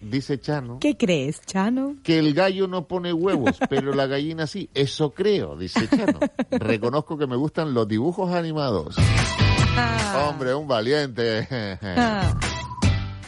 [0.00, 1.96] dice Chano, ¿Qué crees, Chano?
[2.02, 4.68] que el gallo no pone huevos, pero la gallina sí.
[4.74, 6.18] Eso creo, dice Chano.
[6.50, 8.96] Reconozco que me gustan los dibujos animados.
[10.28, 11.46] Hombre, un valiente.
[11.80, 12.38] Ah,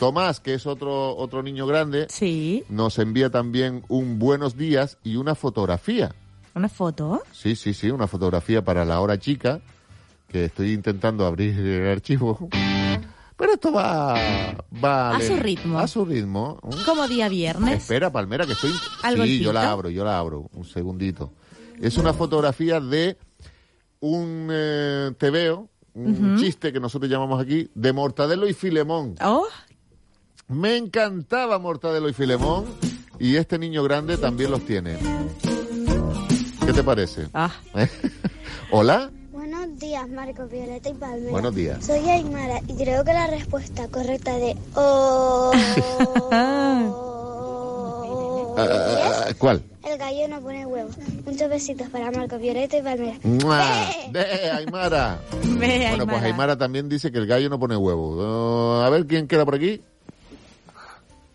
[0.01, 2.65] Tomás, que es otro, otro niño grande, sí.
[2.71, 6.15] nos envía también un buenos días y una fotografía.
[6.55, 7.23] ¿Una foto?
[7.33, 9.61] Sí, sí, sí, una fotografía para la hora chica,
[10.29, 12.49] que estoy intentando abrir el archivo.
[13.37, 14.15] Pero esto va...
[14.83, 15.79] va A su ritmo.
[15.79, 16.59] A su ritmo.
[16.87, 17.83] Como día viernes.
[17.83, 18.73] Espera, Palmera, que estoy...
[19.03, 20.49] ¿Al sí, yo la abro, yo la abro.
[20.55, 21.35] Un segundito.
[21.79, 23.19] Es una fotografía de
[24.01, 26.41] un eh, tebeo, un Ujú.
[26.41, 29.15] chiste que nosotros llamamos aquí, de Mortadelo y Filemón.
[29.23, 29.47] Oh,
[30.51, 32.65] Me encantaba Mortadelo y Filemón
[33.19, 34.97] y este niño grande también los tiene.
[36.67, 37.29] ¿Qué te parece?
[37.35, 37.53] ah.
[38.73, 41.31] Hola, Buenos días, Marco, Violeta y Palmera.
[41.31, 41.85] buenos días.
[41.85, 45.53] Soy Aymara y creo que la respuesta correcta de oh,
[46.33, 46.91] ah,
[49.39, 49.63] ¿Cuál?
[49.85, 50.97] el gallo no pone huevos.
[51.25, 53.17] Muchos besitos para Marco, Violeta y Palmera.
[53.23, 53.65] ¡Mua!
[54.13, 55.21] ¡De Aymara!
[55.33, 56.27] Ve, Bueno, pues Aymara.
[56.27, 58.17] Aymara también dice que el gallo no pone huevo.
[58.17, 59.81] Uh, a ver quién queda por aquí.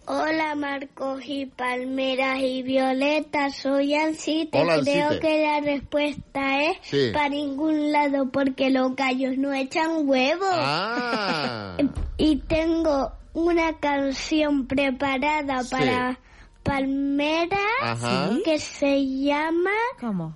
[0.07, 4.61] Hola Marcos y Palmeras y Violeta, soy Ancite.
[4.61, 5.19] Hola, Creo Ancite.
[5.27, 7.09] que la respuesta es Sí.
[7.11, 10.47] para ningún lado porque los gallos no echan huevos.
[10.51, 11.77] Ah,
[12.17, 15.71] Y tengo una canción preparada Sí.
[15.71, 16.19] para
[16.61, 18.29] Palmera Ajá.
[18.43, 20.35] que se llama ¿Cómo?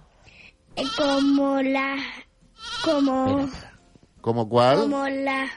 [0.76, 1.96] eh, como la
[2.84, 3.48] como
[4.22, 4.80] ¿como cuál?
[4.80, 5.48] como la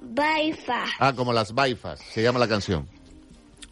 [0.00, 2.88] baifa Ah, como las baifas, se llama la canción.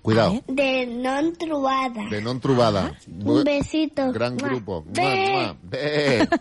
[0.02, 2.08] Cuidado, de non trubada.
[2.08, 2.96] de non trubada.
[3.06, 4.08] Un besito.
[4.12, 4.48] Gran Mua.
[4.48, 4.74] grupo.
[4.88, 5.56] Mua, mua.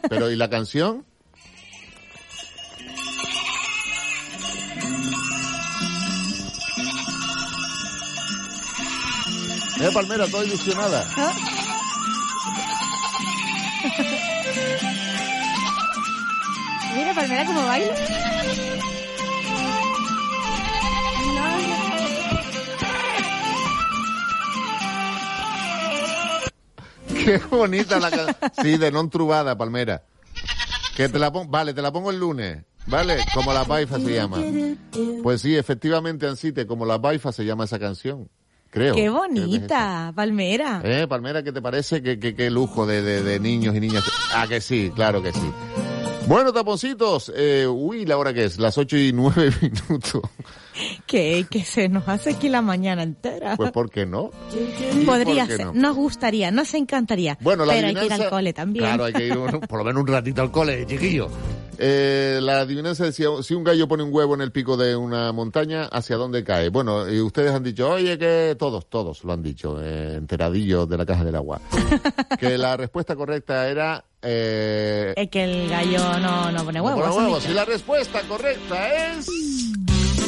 [0.07, 1.03] Pero ¿y la canción?
[9.82, 11.05] Eh, Palmera, toda ilusionada.
[16.95, 17.93] Mira, Palmera, cómo baila.
[27.30, 28.36] Qué bonita la canción.
[28.61, 30.03] Sí, de non trubada, Palmera.
[30.95, 32.63] Que te la pon- Vale, te la pongo el lunes.
[32.88, 33.17] ¿Vale?
[33.36, 34.38] Como la baifa se llama.
[35.21, 38.27] Pues sí, efectivamente, Ansite, como la baifa se llama esa canción.
[38.71, 38.95] Creo.
[38.95, 40.82] Qué bonita, Palmera.
[40.84, 42.01] ¿Eh, Palmera, qué te parece?
[42.01, 44.03] ¿Qué, qué, qué lujo de, de- de niños y niñas?
[44.34, 45.51] Ah, que sí, claro que sí.
[46.27, 50.21] Bueno, taponcitos, eh, uy, la hora que es, las ocho y nueve minutos.
[51.07, 53.55] Que, que se nos hace aquí la mañana entera.
[53.57, 54.32] Pues, ¿por qué no?
[54.93, 55.73] ¿Y Podría qué ser, no?
[55.73, 57.38] nos gustaría, nos encantaría.
[57.41, 58.86] Bueno, la pero hay que ir al cole también.
[58.86, 61.27] Claro, hay que ir un- por lo menos un ratito al cole, chiquillo.
[61.82, 65.32] Eh, la adivinanza decía, si un gallo pone un huevo en el pico de una
[65.32, 66.67] montaña, ¿hacia dónde cae?
[66.69, 70.97] Bueno, y ustedes han dicho, oye, que todos, todos lo han dicho, eh, enteradillos de
[70.97, 71.61] la caja del agua.
[72.39, 74.03] que la respuesta correcta era...
[74.21, 77.01] Eh, Es que el gallo no, no pone no huevos.
[77.01, 77.45] pone eso huevos.
[77.49, 79.25] Y la respuesta correcta es...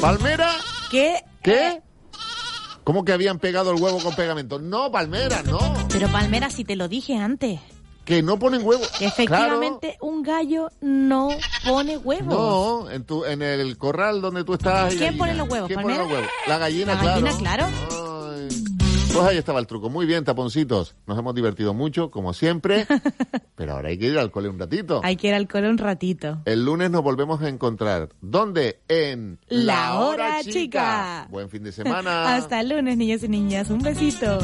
[0.01, 0.49] Palmera.
[0.89, 1.23] ¿Qué?
[1.43, 1.81] ¿Qué?
[2.83, 4.57] ¿Cómo que habían pegado el huevo con pegamento?
[4.59, 5.59] No, Palmera, no.
[5.91, 7.59] Pero Palmera, si te lo dije antes,
[8.03, 8.87] Que no ponen huevos.
[8.97, 11.29] que efectivamente un gallo no
[11.63, 12.33] pone huevos.
[12.33, 14.95] No, en, tu, en el corral donde tú estás.
[14.95, 16.27] ¿Quién pone los huevos, ¿Quién pone los huevos?
[16.47, 17.21] La gallina, La claro.
[17.21, 17.65] gallina, claro.
[17.67, 18.10] Ay.
[19.13, 19.89] Pues ahí estaba el truco.
[19.89, 20.95] Muy bien, taponcitos.
[21.05, 22.87] Nos hemos divertido mucho, como siempre.
[23.55, 25.01] pero ahora hay que ir al cole un ratito.
[25.03, 26.41] Hay que ir al cole un ratito.
[26.45, 28.09] El lunes nos volvemos a encontrar.
[28.21, 28.79] ¿Dónde?
[28.87, 31.27] En La Hora Chica.
[31.29, 32.35] Buen fin de semana.
[32.35, 33.69] Hasta el lunes, niños y niñas.
[33.69, 34.39] Un besito.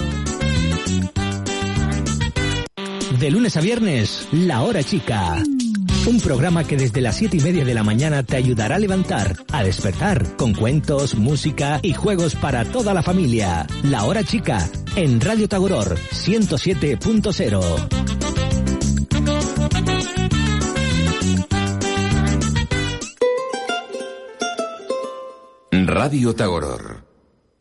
[3.19, 5.41] De lunes a viernes, La Hora Chica.
[6.07, 9.35] Un programa que desde las siete y media de la mañana te ayudará a levantar,
[9.51, 13.67] a despertar, con cuentos, música y juegos para toda la familia.
[13.83, 17.89] La Hora Chica, en Radio Tagoror 107.0.
[25.71, 27.03] Radio Tagoror,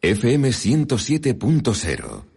[0.02, 2.35] FM 107.0.